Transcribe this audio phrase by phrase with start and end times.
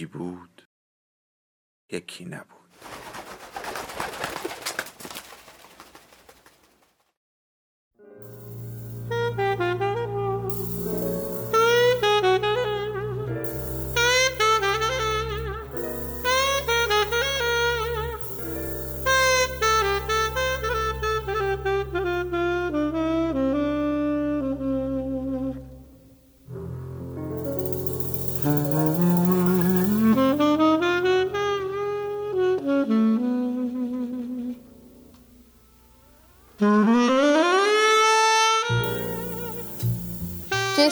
[0.00, 0.62] یکی بود
[1.92, 2.59] یکی نبود.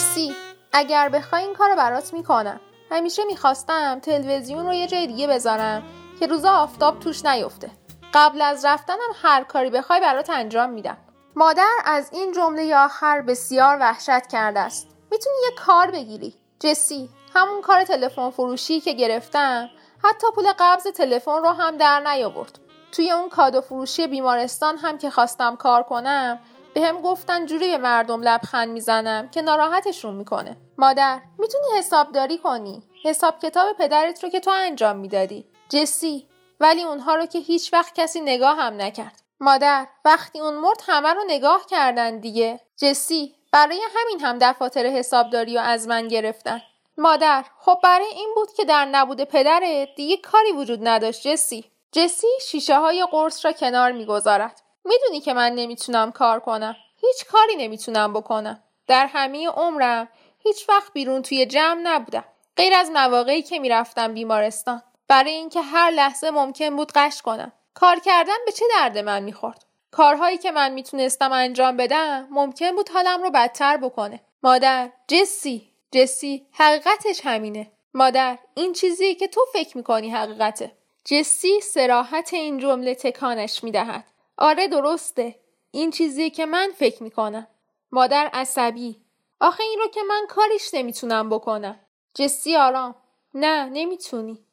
[0.09, 0.37] جسی
[0.73, 2.61] اگر بخوای این کار برات می‌کنم.
[2.91, 5.83] همیشه می‌خواستم تلویزیون رو یه جای دیگه بذارم
[6.21, 7.71] که روزا آفتاب توش نیفته.
[8.15, 10.97] قبل از رفتنم هر کاری بخوای برات انجام میدم.
[11.37, 14.89] مادر از این جمله آخر بسیار وحشت کرده است.
[15.11, 16.35] می‌تونی یه کار بگیری.
[16.61, 19.69] جسی همون کار تلفن فروشی که گرفتم.
[20.05, 22.59] حتی پول قبض تلفن رو هم در نیاورد.
[22.93, 26.39] توی اون کادو فروشی بیمارستان هم که خواستم کار کنم
[26.79, 30.57] به هم گفتن جوری مردم لبخند می‌زنم که ناراحتشون می‌کنه.
[30.79, 35.47] مادر می‌تونی حسابداری کنی؟ حساب کتاب پدرت رو که تو انجام می‌دادی.
[35.69, 36.29] جسی
[36.61, 39.23] ولی اونها رو که هیچ وقت کسی نگاه هم نکرد.
[39.41, 42.61] مادر وقتی اون مرد همه رو نگاه کردن دیگه.
[42.77, 46.61] جسی برای همین هم دفاتر حسابداری رو از من گرفتن.
[46.99, 51.65] مادر خب برای این بود که در نبود پدرت دیگه کاری وجود نداشت جسی.
[51.93, 54.61] جسی شیشه های قرص را کنار می‌گذارد.
[54.89, 56.77] می‌دونی که من نمی‌تونم کار کنم.
[56.97, 58.63] هیچ کاری نمی‌تونم بکنم.
[58.87, 62.25] در همه عمرم هیچ وقت بیرون توی جمع نبودم.
[62.57, 64.83] غیر از مواقعی که می‌رفتم بیمارستان.
[65.09, 67.53] برای اینکه هر لحظه ممکن بود قش کنم.
[67.75, 72.89] کار کردن به چه درد من می‌خورد؟ کارهایی که من می‌تونستم انجام بدم ممکن بود
[72.89, 74.21] حالم رو بدتر بکنه.
[74.43, 75.73] مادر جسی.
[75.93, 77.71] جسی حقیقتش همینه.
[77.95, 80.73] مادر این چیزی که تو فکر می‌کنی حقیقته.
[81.05, 84.05] جسی سراحت این جمله تکانش می‌دهد.
[84.39, 85.35] آره درسته.
[85.71, 87.47] این چیزی که من فکر می‌کنم.
[87.93, 89.01] مادر عصبی.
[89.41, 91.81] آخه این رو که من کاریش نمی‌تونم بکنم.
[92.15, 92.95] جسی آرام.
[93.35, 94.45] نه نمی‌تونی.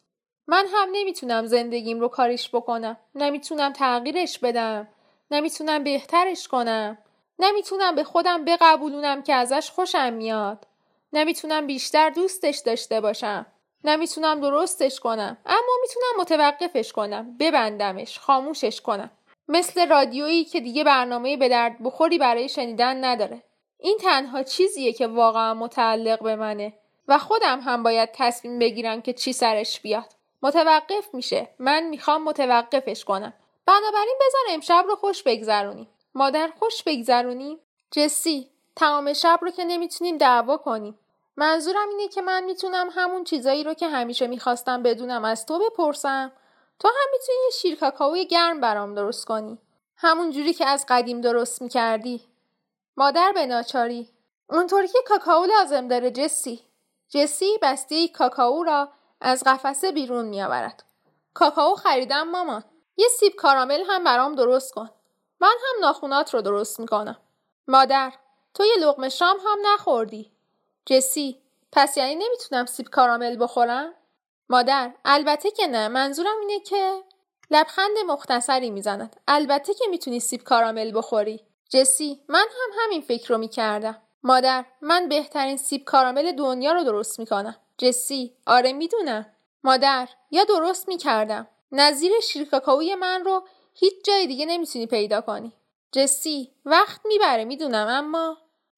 [0.48, 2.98] من هم نمی‌تونم زندگیم رو کاریش بکنم.
[3.16, 4.88] نمی‌تونم تغییرش بدم.
[5.32, 6.98] نمی‌تونم بهترش کنم.
[7.40, 10.68] نمی‌تونم به خودم بقبولونم که ازش خوشم میاد.
[11.14, 13.46] نمی‌تونم بیشتر دوستش داشته باشم.
[13.84, 15.38] نمی‌تونم درستش کنم.
[15.46, 17.38] اما می‌تونم متوقفش کنم.
[17.38, 19.12] ببندمش خاموشش کنم.
[19.48, 23.44] مثل رادیویی که دیگه برنامه به درد بخوری برای شنیدن نداره.
[23.80, 26.74] این تنها چیزیه که واقعا متعلق به منه
[27.08, 30.16] و خودم هم باید تصمیم بگیرم که چی سرش بیاد.
[30.42, 31.50] متوقف میشه.
[31.60, 33.34] من می‌خوام متوقفش کنم.
[33.66, 37.60] بنابراین بذار امشب رو خوش بگذرونیم مادر خوش بگذرونیم
[37.92, 41.00] جسی تمام شب رو که نمی‌تونیم دعوا کنیم.
[41.38, 46.32] منظورم اینه که من می‌تونم همون چیزایی رو که همیشه می‌خواستم بدونم از تو بپرسم.
[46.80, 49.62] تو هم می‌تونی یه شیر کاکائوی گرم برام درست کنی.
[49.98, 52.28] همون جوری که از قدیم درست می‌کردی.
[52.98, 54.10] مادر به ناچاری.
[54.50, 56.62] اونطوری که کاکائو لازم داره جسی.
[57.10, 58.90] جسی بسته کاکائو را
[59.22, 60.84] از قفسه بیرون میآورد.
[61.34, 62.64] کاکائو خریدم مامان.
[62.98, 64.90] یه سیب کارامل هم برام درست کن.
[65.40, 67.18] من هم ناخونات رو درست می‌کنم.
[67.68, 68.14] مادر
[68.54, 70.32] تو یه لغمه شام هم نخوردی.
[70.86, 71.42] جسی
[71.72, 73.94] پس یعنی نمی‌تونم سیب کارامل بخورم؟
[74.50, 75.88] مادر البته که نه.
[75.88, 77.04] منظورم اینه که
[77.52, 79.16] لبخند مختصری می‌زند.
[79.28, 81.42] البته که می‌تونی سیب کارامل بخوری.
[81.70, 84.02] جسی من هم همین فکر رو می‌کردم.
[84.24, 87.56] مادر من بهترین سیب کارامل دنیا رو درست می‌کنم.
[87.78, 89.26] جسی آره می‌دونم.
[89.64, 91.48] مادر یا درست می‌کردم.
[91.72, 92.50] نظیر شیر
[93.00, 95.54] من رو هیچ جای دیگه نمی‌تونی پیدا کنی.
[95.92, 98.38] جسی وقت می‌بره می‌دونم اما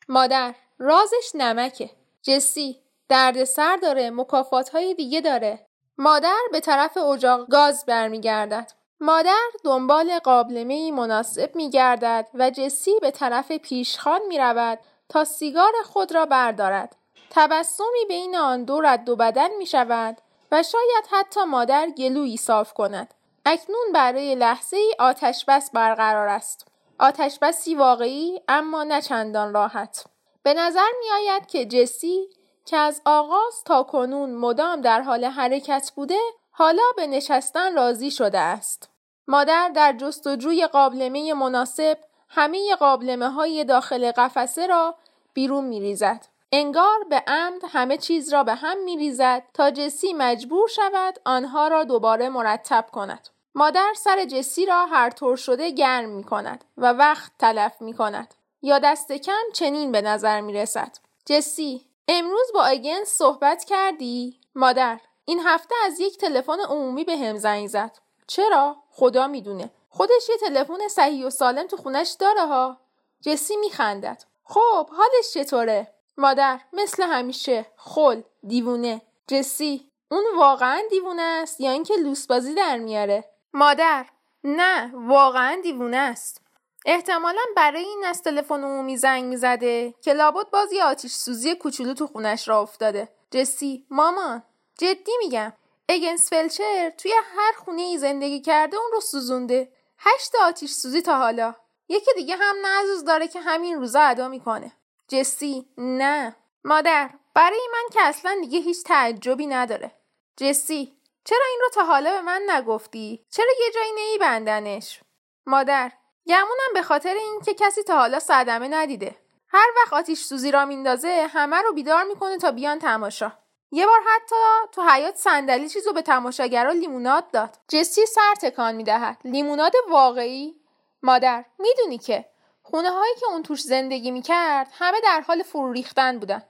[0.09, 1.89] مادر رازش نمکه.
[2.21, 5.67] جسی درد سر داره مکافات های دیگه داره
[5.97, 13.51] مادر به طرف اجاق گاز برمیگردد مادر دنبال قابلمه مناسب میگردد و جسی به طرف
[13.51, 16.95] پیشخان می رود تا سیگار خود را بردارد.
[17.29, 20.17] تبسمی بین آن دو رد و بدن می شود
[20.51, 23.13] و شاید حتی مادر گلویی صاف کند.
[23.45, 26.67] اکنون برای لحظه ای آتش بس برقرار است.
[26.99, 30.05] آتش بسی واقعی اما نه چندان راحت.
[30.43, 32.29] به نظر می آید که جسی
[32.67, 36.19] که از آغاز تا کنون مدام در حال حرکت بوده
[36.51, 38.89] حالا به نشستن راضی شده است.
[39.27, 41.97] مادر در جستجوی قابلمه مناسب
[42.29, 44.95] همه قابلمه های داخل قفسه را
[45.33, 46.25] بیرون می ریزد.
[46.51, 51.67] انگار به عمد همه چیز را به هم می ریزد تا جسی مجبور شود آنها
[51.67, 53.29] را دوباره مرتب کند.
[53.55, 58.33] مادر سر جسی را هر طور شده گرم می کند و وقت تلف می کند.
[58.61, 60.97] یا دست کم چنین به نظر می رسد.
[61.25, 67.37] جسی امروز با اگنس صحبت کردی؟ مادر این هفته از یک تلفن عمومی به هم
[67.37, 67.97] زنگ زد.
[68.27, 69.71] چرا؟ خدا می‌دونه.
[69.89, 72.77] خودش یه تلفن صحیح و سالم تو خونش داره ها.
[73.21, 74.23] جسی میخندد.
[74.43, 81.95] خب حالش چطوره؟ مادر مثل همیشه خل دیوونه جسی اون واقعا دیوونه است یا اینکه
[81.95, 84.05] لوس بازی در میاره مادر
[84.43, 86.41] نه واقعا دیوونه است
[86.89, 92.07] احتمالا برای این از تلفن عمومی زنگ می‌زده که لابد بازی آتیش سوزی کوچولو تو
[92.07, 93.09] خونش را افتاده.
[93.31, 94.43] جسی مامان
[94.77, 95.53] جدی میگم
[95.89, 99.71] اگنس فلچر توی هر خونه ای زندگی کرده اون رو سوزونده.
[99.99, 101.55] هشت آتیش سوزی تا حالا.
[101.89, 104.71] یکی دیگه هم نزوز داره که همین روزا ادا می‌کنه.
[105.07, 106.35] جسی نه.
[106.63, 109.91] مادر برای من که اصلا دیگه هیچ تعجبی نداره.
[110.37, 114.99] جسی چرا این رو تا حالا به من نگفتی؟ چرا یه جایی نیبندنش
[115.45, 115.91] مادر
[116.27, 119.15] گمونم به خاطر اینکه کسی تا حالا صدمه ندیده.
[119.47, 123.31] هر وقت آتیش سوزی را میندازه همه رو بیدار می‌کنه تا بیان تماشا.
[123.71, 124.35] یه بار حتی
[124.71, 127.57] تو حیات صندلی چیزو به تماشاگرا لیموناد داد.
[127.67, 129.17] جسی سر تکان می‌دهد.
[129.23, 130.55] لیموناد واقعی؟
[131.03, 132.25] مادر می‌دونی که
[132.63, 136.43] خونه هایی که اون توش زندگی می‌کرد همه در حال فرو ریختن بودن.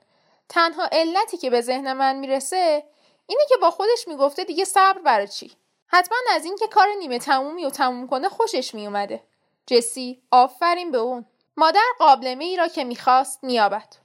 [0.49, 2.83] تنها علتی که به ذهن من می‌رسه
[3.27, 5.51] اینه که با خودش می‌گفته دیگه صبر برای چی؟
[5.87, 9.23] حتما از اینکه کار نیمه تمومی و تموم کنه خوشش میومده
[9.67, 11.25] جسی آفرین به اون.
[11.57, 13.95] مادر قابلمه ای را که می‌خواست میابد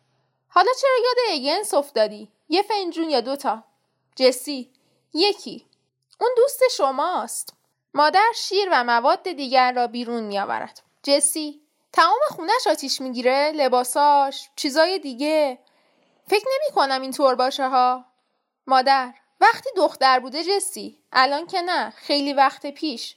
[0.49, 3.65] حالا چرا یاد اگنس افتادی؟ یه فنجون یا دوتا
[4.17, 4.71] جسی
[5.15, 5.67] یکی.
[6.21, 7.55] اون دوست شماست.
[7.95, 10.83] مادر شیر و مواد دیگر را بیرون میآورد.
[11.03, 11.61] جسی
[11.93, 15.59] تمام خونش آتیش می‌گیره لباساش چیزای دیگه.
[16.27, 18.05] فکر نمی کنم اینطور باشه ها.
[18.67, 20.99] مادر وقتی دختر بوده جسی.
[21.13, 23.17] الان که نه خیلی وقت پیش.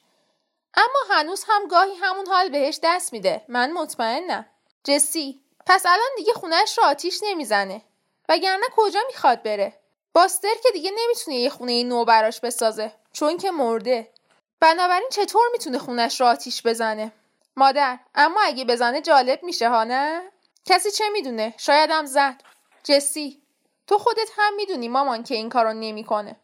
[0.77, 3.45] اما هنوز هم گاهی همون حال بهش دست میده.
[3.47, 4.45] من مطمئنم.
[4.83, 7.81] جسی پس الان دیگه خونش رو آتیش نمی‌زنه.
[8.29, 9.73] وگرنه کجا می‌خواد بره؟
[10.13, 14.11] باستر که دیگه نمی‌تونه یه خونه نو براش بسازه چون که مرده.
[14.59, 17.11] بنابراین چطور می‌تونه خونش رو آتیش بزنه؟
[17.55, 20.21] مادر اما اگه بزنه جالب میشه ها نه؟
[20.65, 22.41] کسی چه می‌دونه؟ شایدم زد.
[22.83, 23.41] جسی
[23.87, 26.35] تو خودت هم می‌دونی مامان که این کارو نمی‌کنه.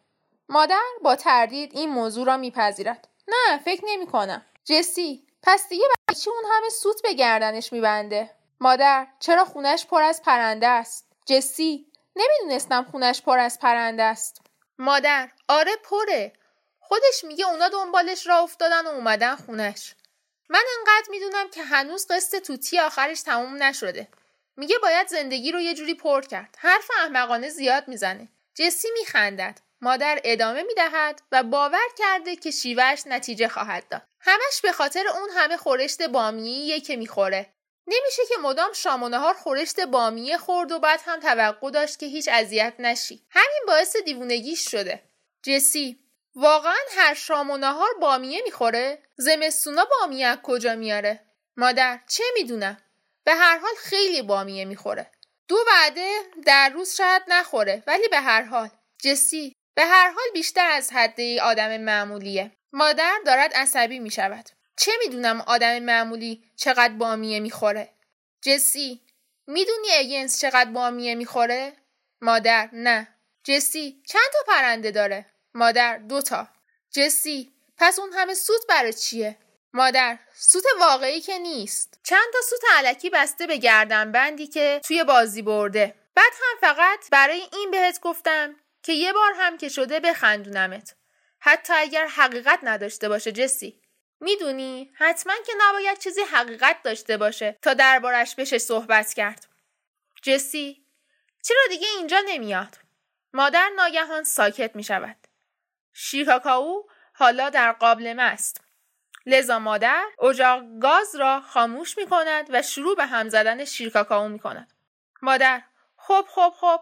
[0.49, 3.07] مادر با تردید این موضوع را میپذیرد.
[3.27, 4.45] نه فکر نمی‌کنم.
[4.65, 10.21] جسی پس دیگه برای اون همه سوت به گردنش میبنده؟ مادر چرا خونش پر از
[10.21, 14.41] پرنده است؟ جسی نمی‌دونستم خونش پر از پرنده است.
[14.77, 16.33] مادر آره پره.
[16.79, 19.95] خودش میگه اونا دنبالش را افتادن و اومدن خونش.
[20.49, 24.07] من انقدر می‌دونم که هنوز قصد توتی آخرش تموم نشده.
[24.57, 26.57] میگه باید زندگی رو یه جوری پر کرد.
[26.59, 28.29] حرف احمقانه زیاد می‌زنه.
[28.55, 29.59] جسی میخندد.
[29.81, 34.01] مادر ادامه می‌دهد و باور کرده که شیوهش نتیجه خواهد داد.
[34.19, 37.53] همش به خاطر اون همه خورشت بامیه که می‌خوره.
[37.87, 42.05] نمیشه که مدام شام و نهار خورشت بامیه خورد و بعد هم توقع داشت که
[42.05, 43.25] هیچ اذیت نشی.
[43.29, 45.03] همین باعث دیوونگیش شده.
[45.43, 45.99] جسی
[46.35, 51.25] واقعا هر شام و نهار بامیه می‌خوره؟ زمستونا بامیه کجا میاره؟
[51.57, 52.77] مادر چه می‌دونم
[53.23, 55.11] به هر حال خیلی بامیه می‌خوره.
[55.47, 58.69] دو وعده در روز شاید نخوره ولی به هر حال.
[59.03, 62.51] جسی به هر حال بیشتر از حده آدم معمولیه.
[62.73, 67.89] مادر دارد عصبی می شود چه می‌دونم آدم معمولی چقدر بامیه می‌خوره؟
[68.41, 69.01] جسی
[69.47, 71.73] می‌دونی اگنس چقدر بامیه می‌خوره؟
[72.21, 73.07] مادر نه.
[73.43, 76.47] جسی چند تا پرنده داره؟ مادر دوتا
[76.91, 79.37] جسی پس اون همه سوت برای چیه؟
[79.73, 81.99] مادر سوت واقعی که نیست.
[82.03, 85.95] چند تا سوت علکی بسته به گردن بندی که توی بازی برده.
[86.15, 90.95] بعد هم فقط برای این بهت گفتم که یه بار هم که شده بخندونمت.
[91.39, 93.81] حتی اگر حقیقت نداشته باشه جسی.
[94.19, 99.47] می‌دونی؟ حتما که نباید چیزی حقیقت داشته باشه تا دربارش بشه صحبت کرد.
[100.23, 100.85] جسی
[101.43, 102.77] چرا دیگه اینجا نمیاد؟
[103.33, 105.17] مادر ناگهان ساکت می شود
[105.93, 108.61] شیکاکاو حالا در قابلمه است
[109.25, 114.39] لذا مادر اجاق گاز را خاموش می کند و شروع به هم زدن شیرکاکائو می
[114.39, 114.73] کند.
[115.21, 115.61] مادر
[115.97, 116.79] خب خب خب.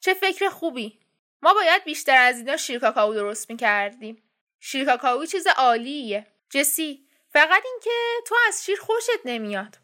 [0.00, 1.01] چه فکر خوبی.
[1.42, 4.22] ما باید بیشتر از اینا شیرکاکائو درست می کردیم.
[4.60, 6.26] شیرکاکائو چیز عالیه.
[6.50, 7.90] جسی فقط اینکه
[8.26, 9.78] تو از شیر خوشت نمیاد.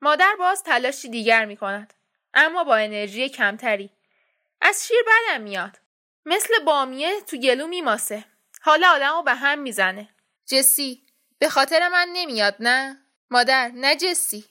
[0.00, 1.94] مادر باز تلاشی دیگر می کند.
[2.34, 3.90] اما با انرژی کمتری.
[4.60, 5.78] از شیر بدم میاد.
[6.26, 8.24] مثل بامیه تو گلو میماسه.
[8.62, 10.08] حالا آدمو به هم می‌زنه.
[10.46, 11.06] جسی
[11.38, 12.98] به خاطر من نمیاد نه؟
[13.30, 14.44] مادر نه جسی.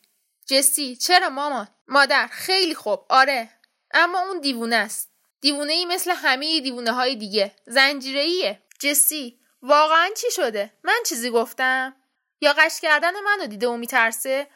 [0.46, 3.50] جسی چرا مامان؟ مادر خیلی خوب آره.
[3.94, 5.17] اما اون دیوونه است.
[5.42, 7.56] دیوونه ای مثل همه دیوونه های دیگه.
[7.66, 8.62] زنجیره ایه.
[8.80, 11.96] جسی واقعا چی شده؟ من چیزی گفتم؟
[12.42, 14.48] یا قش کردن منو دیده و میترسه؟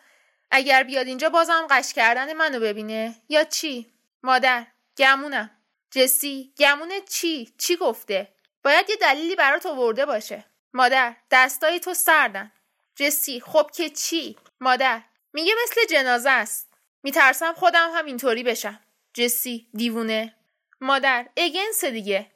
[0.52, 5.50] اگر بیاد اینجا بازم قش کردن منو ببینه یا چی؟ مادر گمونم
[5.92, 8.28] جسی گمونه چی؟ چی گفته؟
[8.64, 12.52] باید یه دلیلی برات آورده باشه مادر دستای تو سردن
[12.96, 15.02] جسی خب که چی؟ مادر
[15.34, 16.74] میگه مثل جنازه است
[17.04, 18.80] میترسم خودم هم اینطوری بشم
[19.14, 20.36] جسی دیوونه
[20.82, 22.32] مادر اگنس دیگه.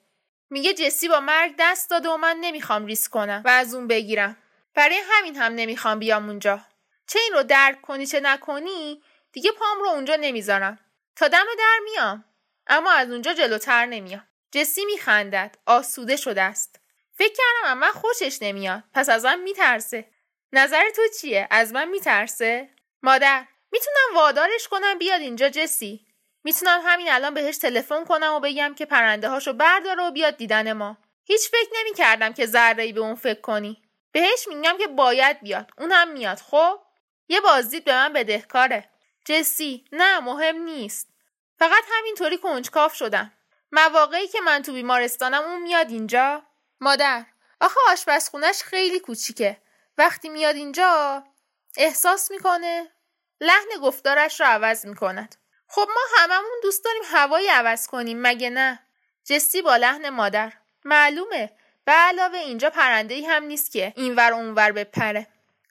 [0.50, 4.38] میگه جسی با مرگ دست داده و من نمی‌خوام ریسک کنم و از اون بگیرم.
[4.74, 6.62] برای همین هم نمی‌خوام بیام اونجا.
[7.08, 10.80] چه این رو درک کنی چه نکنی دیگه پام رو اونجا نمی‌ذارم.
[11.16, 12.26] تا دم در میام
[12.68, 14.28] اما از اونجا جلوتر نمیام.
[14.52, 16.80] جسی میخندد آسوده شده است.
[17.14, 18.84] فکر کردم من خوشش نمیاد.
[18.94, 20.10] پس ازم میترسه.
[20.54, 22.70] نظر تو چیه؟ از من میترسه؟
[23.04, 26.06] مادر می‌تونم وادارش کنم بیاد اینجا جسی؟
[26.46, 30.74] می‌تونم همین الان بهش تلفن کنم و بگم که پرنده هاشو برداره و بیاد دیدن
[30.74, 30.98] ما.
[31.24, 33.82] هیچ فکر نمی‌کردم که ذره به اون فکر کنی.
[34.12, 35.72] بهش میگم که باید بیاد.
[35.78, 36.80] اون هم میاد خب؟
[37.28, 38.90] یه بازدید به من بدهکاره.
[39.26, 41.10] جسی نه مهم نیست.
[41.60, 43.32] فقط همینطوری کنجکاف شدم.
[43.72, 46.44] مواقعی که من تو بیمارستانم اون میاد اینجا.
[46.82, 47.26] مادر
[47.62, 49.58] آخه آشپزخونش خیلی کوچیکه.
[49.98, 51.24] وقتی میاد اینجا
[51.78, 52.92] احساس می‌کنه
[53.42, 55.36] لحن گفتارش رو عوض می‌کند.
[55.76, 58.80] خب ما هممون دوست داریم هوایی عوض کنیم مگه نه؟
[59.26, 60.54] جسی با لحن مادر.
[60.86, 61.50] معلومه.
[61.86, 65.28] به علاوه اینجا پرنده ای هم نیست که اینور اونور بپره.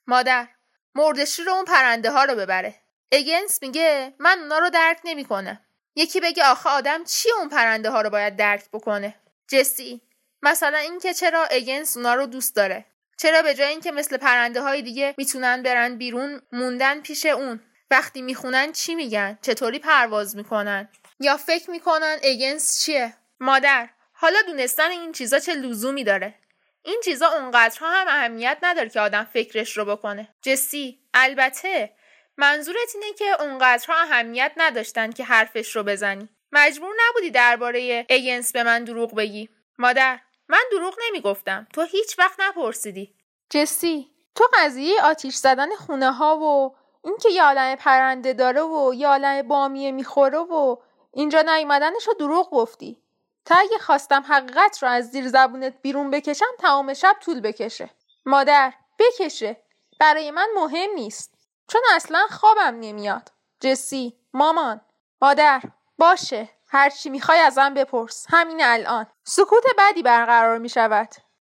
[0.07, 0.49] مادر
[0.95, 2.75] مردشی رو اون پرنده ها رو ببره.
[3.13, 5.61] اگنس میگه من اونا رو درک نمی‌کنه
[5.95, 9.15] یکی بگه آخه آدم چی اون پرنده ها رو باید درک بکنه؟
[9.49, 10.01] جسی
[10.43, 12.85] مثلا اینکه چرا اگنس اونا رو دوست داره؟
[13.19, 17.61] چرا به جای اینکه مثل پرنده های دیگه می‌تونن برن بیرون موندن پیش اون؟
[17.95, 20.89] وقتی می‌خونن چی میگن؟ چطوری پرواز می‌کنن؟
[21.21, 26.35] یا فکر می‌کنن اگنس چیه؟ مادر حالا دونستن این چیزا چه لزومی داره؟
[26.83, 30.35] این چیزا اونقدرها هم اهمیت نداره که آدم فکرش رو بکنه.
[30.43, 31.93] جسی البته
[32.37, 36.29] منظورت اینه که اونقدرها اهمیت نداشتن که حرفش رو بزنی.
[36.53, 39.49] مجبور نبودی درباره اگنس به من دروغ بگی.
[39.79, 41.67] مادر من دروغ نمی‌گفتم.
[41.73, 43.15] تو هیچ وقت نپرسیدی.
[43.51, 49.09] جسی تو قضیه آتیش زدن خونه ها و اینکه یه عالم پرنده داره و یه
[49.09, 50.77] عالم بامیه می‌خوره و
[51.13, 53.03] اینجا نیومدنش رو دروغ گفتی.
[53.45, 57.91] تا اگه خواستم حقیقت رو از زیر زبونت بیرون بکشم تمام شب طول بکشه.
[58.27, 59.57] مادر بکشه.
[60.01, 61.35] برای من مهم نیست.
[61.69, 63.33] چون اصلا خوابم نمیاد.
[63.61, 64.81] جسی مامان.
[65.23, 65.63] مادر
[65.99, 66.49] باشه.
[66.69, 68.27] هرچی می‌خوای ازم بپرس.
[68.29, 69.07] همین الان.
[69.25, 71.09] سکوت بدی برقرار می شود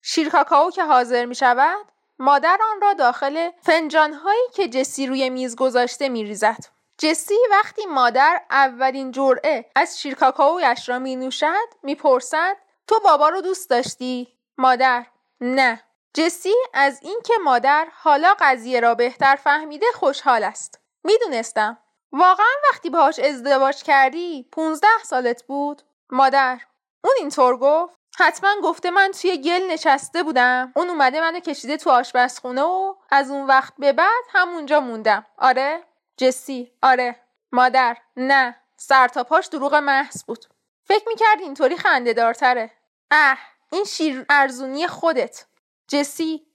[0.02, 1.87] شیر کاکائو که حاضر می شود
[2.18, 6.64] مادر آن را داخل فنجان هایی که جسی روی میز گذاشته می ریزد.
[6.98, 12.56] جسی وقتی مادر اولین جرعه از شیر کاکائویش را می نوشد می پرسد
[12.87, 15.06] تو بابا رو دوست داشتی؟ مادر
[15.40, 15.82] نه.
[16.14, 20.80] جسی از اینکه مادر حالا قضیه را بهتر فهمیده خوشحال است.
[21.04, 21.78] می‌دونستم.
[22.12, 26.60] واقعا وقتی باهاش ازدواج کردی پونزده سالت بود؟ مادر
[27.04, 27.94] اون اینطور گفت.
[28.20, 30.72] حتما گفته من توی گل نشسته بودم.
[30.76, 35.26] اون اومده منو کشیده تو آشپزخونه و از اون وقت به بعد همونجا موندم.
[35.38, 35.82] آره؟
[36.16, 37.16] جسی؟ آره.
[37.52, 38.56] مادر؟ نه.
[38.76, 40.44] سر تا پاش دروغ محض بود.
[40.84, 42.70] فکر می‌کرد اینطوری خنده دارتره
[43.10, 43.38] اه
[43.72, 45.44] این شیر ارزونی خودت.
[45.88, 46.46] جسی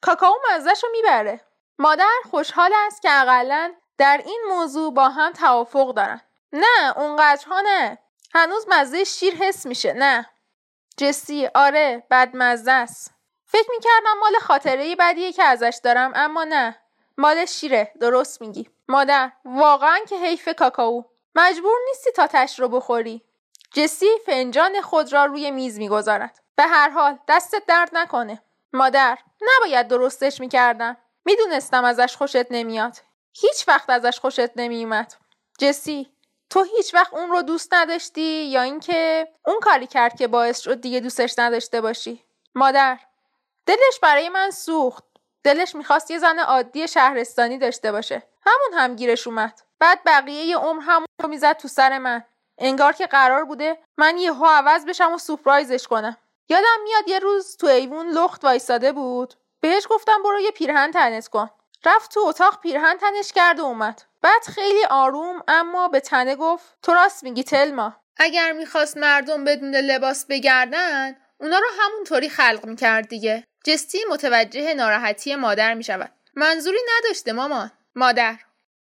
[0.00, 1.40] کاکائو مزهش رو می‌بره.
[1.78, 6.20] مادر خوشحال است که اقلا در این موضوع با هم توافق دارن.
[6.52, 7.98] نه اونقدرها نه.
[8.34, 9.92] هنوز مزه شیر حس میشه.
[9.92, 10.30] نه.
[10.96, 13.14] جسی آره بدمزه است.
[13.44, 16.76] فکر می‌کردم مال خاطره بدیه که ازش دارم اما نه.
[17.18, 18.70] مال شیره درست میگی.
[18.88, 21.02] مادر واقعا که حیف کاکائو.
[21.34, 23.22] مجبور نیستی تا تش رو بخوری.
[23.72, 26.40] جسی فنجان خود را روی میز می‌گذارد.
[26.56, 28.42] به هر حال دستت درد نکنه.
[28.72, 30.96] مادر نباید درستش می‌کردم.
[31.24, 32.96] می‌دونستم ازش خوشت نمیاد.
[33.32, 35.14] هیچ وقت ازش خوشت نمیومد
[35.58, 36.12] جسی
[36.50, 40.80] تو هیچ وقت اون رو دوست نداشتی؟ یا اینکه اون کاری کرد که باعث شد
[40.80, 42.98] دیگه دوستش نداشته باشی؟ مادر
[43.66, 45.04] دلش برای من سوخت.
[45.44, 48.22] دلش می‌خواست یه زن عادی شهرستانی داشته باشه.
[48.46, 49.60] همون هم گیرش اومد.
[49.78, 52.24] بعد بقیه عمر همون رو می‌زد تو سر من.
[52.58, 56.16] انگار که قرار بوده من یهو عوض بشم و سورپرایزش کنم.
[56.48, 59.34] یادم میاد یه روز تو ایوون لخت وایساده بود.
[59.60, 61.50] بهش گفتم برو یه پیرهن تنت کن.
[61.84, 64.02] رفت تو اتاق پیرهن تنش کرد و اومد.
[64.22, 67.96] بعد خیلی آروم اما به تنه گفت تو راست میگی تلما.
[68.16, 73.44] اگر می‌خواست مردم بدون لباس بگردن اونا رو همونطوری خلق می‌کرد دیگه.
[73.64, 76.12] جستی متوجه ناراحتی مادر می‌شود.
[76.34, 77.70] منظوری نداشته مامان.
[77.94, 78.36] مادر.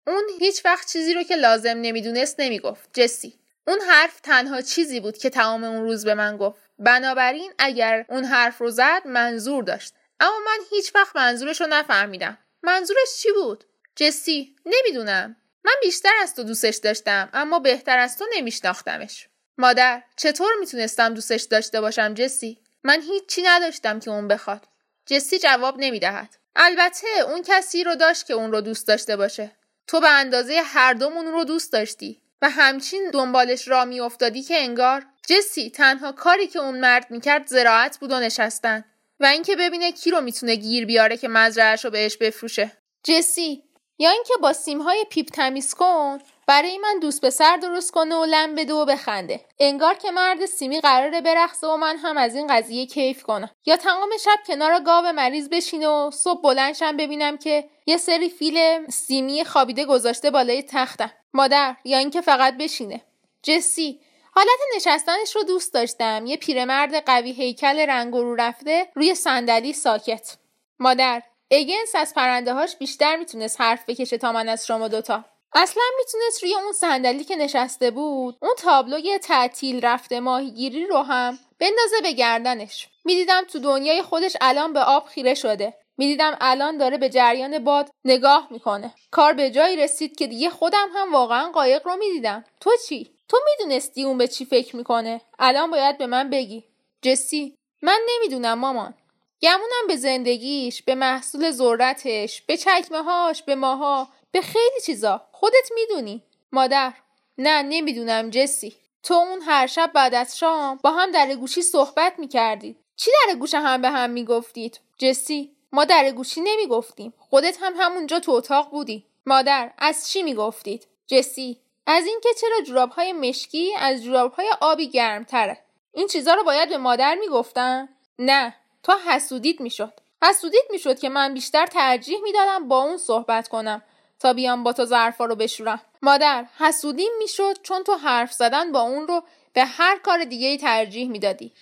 [0.08, 2.90] اون هیچ وقت چیزی رو که لازم نمی‌دونست نمی‌گفت.
[2.94, 6.62] جسی اون حرف تنها چیزی بود که تمام اون روز به من گفت.
[6.80, 9.94] بنابراین اگر اون حرف رو زد منظور داشت.
[10.20, 12.38] اما من هیچ وقت منظورش رو نفهمیدم.
[12.64, 13.64] منظورش چی بود؟
[14.00, 15.36] جسی نمی‌دونم.
[15.64, 19.28] من بیشتر از تو دوستش داشتم اما بهتر از تو نمیشناختمش.
[19.58, 24.68] مادر چطور می‌تونستم دوستش داشته باشم جسی؟ من هیچی نداشتم که اون بخواد.
[25.06, 26.36] جسی جواب نمی‌دهد.
[26.56, 29.52] البته اون کسی رو داشت که اون رو دوست داشته باشه.
[29.88, 35.06] تو به اندازه هر دومون رو دوست داشتی و همچین دنبالش را میافتادی که انگار
[35.28, 38.86] جسی تنها کاری که اون مرد می‌کرد زراعت بود و نشستن
[39.20, 42.72] و اینکه ببینه کی رو می‌تونه گیر بیاره که مزرعهش رو بهش بفروشه.
[43.04, 43.64] جسی
[44.00, 48.56] یا اینکه با سیمهای پیپ تمیز کن برای من دوست پسر درست کنه و لم
[48.56, 49.46] بده و بخنده.
[49.60, 53.50] انگار که مرد سیمی قراره برخصه و من هم از این قضیه کیف کنم.
[53.66, 58.88] یا تمام شب کنار گاو مریض بشینه و صبح بلندشم ببینم که یه سری فیل
[58.88, 61.12] سیمی خوابیده گذاشته بالای تختم.
[61.34, 63.02] مادر یا اینکه فقط بشینه.
[63.44, 64.00] جسی
[64.36, 66.26] حالت نشستنش رو دوست داشتم.
[66.26, 70.38] یه پیرمرد قوی هیکل رنگ رو رفته روی صندلی ساکت.
[70.80, 75.26] مادر اگنس از پرنده هاش بیشتر می‌تونست حرف بکشه تا من از شما دوتا.
[75.54, 81.40] اصلا می‌تونست روی اون صندلی که نشسته بود اون تابلوی تعطیل رفته ماهیگیری رو هم
[81.60, 82.88] بندازه به گردنش.
[83.06, 85.74] می‌دیدم تو دنیای خودش الان به آب خیره شده.
[85.98, 88.94] می‌دیدم الان داره به جریان باد نگاه می‌کنه.
[89.12, 92.46] کار به جایی رسید که دیگه خودم هم واقعا قایق رو می‌دیدم.
[92.62, 96.64] تو چی؟ تو می‌دونستی اون به چی فکر می‌کنه؟ الان باید به من بگی.
[97.02, 98.94] جسی من نمی‌دونم مامان.
[99.42, 105.22] گمونم به زندگیش به محصول ذرتش به چکمه هاش به ماها به خیلی چیزا.
[105.32, 106.24] خودت می‌دونی.
[106.52, 106.94] مادر.
[107.38, 108.76] نه نمی‌دونم جسی.
[109.04, 112.78] تو اون هر شب بعد از شام با هم در گوشی صحبت می‌کردید.
[112.96, 117.14] چی در گوش هم به هم می‌گفتید؟ جسی ما در گوشی نمی‌گفتیم.
[117.18, 119.06] خودت هم همونجا تو اتاق بودی.
[119.26, 124.88] مادر از چی می‌گفتید؟ جسی از اینکه چرا جوراب های مشکی از جوراب های آبی
[124.88, 125.60] گرمتره.
[125.94, 128.56] این چیزا رو باید به مادر می‌گفتم نه.
[128.84, 129.94] تا حسودیت می‌شد.
[130.24, 133.82] حسودیت می‌شد که من بیشتر ترجیح می‌دادم با اون صحبت کنم
[134.20, 135.82] تا بیام با تو ظرفا رو بشورم.
[136.02, 140.58] مادر حسودیم می‌شد چون تو حرف زدن با اون رو به هر کار دیگه ای
[140.58, 141.54] ترجیح می‌دادی.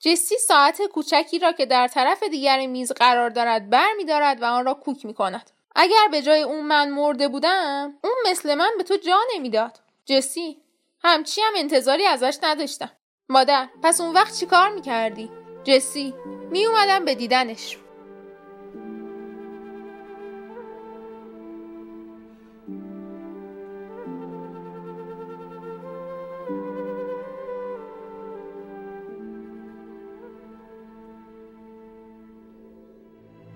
[0.00, 4.44] جسی ساعت کوچکی را که در طرف دیگر میز قرار دارد بر می دارد و
[4.44, 5.50] آن را کوک می کند.
[5.76, 9.80] اگر به جای اون من مرده بودم اون مثل من به تو جا نمی‌داد.
[10.06, 10.62] جسی
[11.02, 12.90] همچی هم انتظاری ازش نداشتم.
[13.28, 16.14] مادر پس اون وقت چی کار می‌کردی؟ جسی
[16.50, 17.78] می اومدم به دیدنش.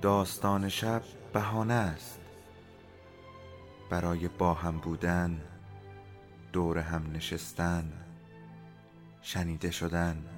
[0.02, 2.20] داستان شب بهانه است.
[3.90, 5.40] برای با هم بودن
[6.52, 7.92] دور هم نشستن
[9.22, 10.37] شنیده شدن.